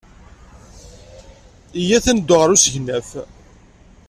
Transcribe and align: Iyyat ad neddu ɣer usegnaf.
Iyyat 1.79 2.05
ad 2.11 2.15
neddu 2.17 2.35
ɣer 2.39 2.49
usegnaf. 2.55 3.09